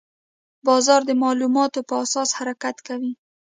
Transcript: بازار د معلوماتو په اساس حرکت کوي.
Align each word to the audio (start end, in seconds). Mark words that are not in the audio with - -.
بازار 0.67 1.01
د 1.09 1.11
معلوماتو 1.23 1.79
په 1.87 1.93
اساس 2.03 2.29
حرکت 2.39 2.75
کوي. 2.87 3.11